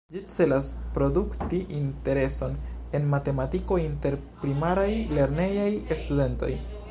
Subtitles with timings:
[0.13, 2.55] Ĝi celas produkti intereson
[2.99, 5.71] en matematiko inter Primaraj lernejaj
[6.05, 6.53] studentoj.